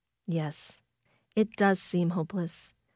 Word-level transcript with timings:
"Yes, 0.25 0.81
it 1.35 1.51
does 1.55 1.79
seem 1.79 2.09
hopeless. 2.09 2.73